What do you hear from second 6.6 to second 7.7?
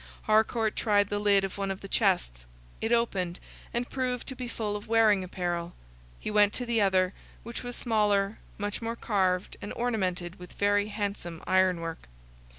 the other, which